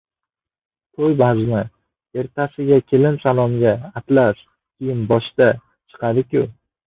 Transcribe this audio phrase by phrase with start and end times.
[0.99, 1.59] to‘y bazmi
[2.21, 5.53] ertasiga kelin salomga atlas kiyim-boshda
[5.93, 6.43] chiqadi-ku?